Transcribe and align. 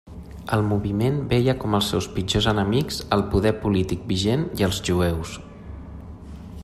El 0.55 0.63
moviment 0.69 1.19
veia 1.33 1.53
com 1.63 1.75
els 1.79 1.89
seus 1.93 2.07
pitjors 2.15 2.47
enemics 2.53 2.97
el 3.17 3.25
poder 3.35 3.53
polític 3.67 4.09
vigent 4.13 4.49
i 4.63 4.67
els 4.71 4.81
jueus. 4.89 5.37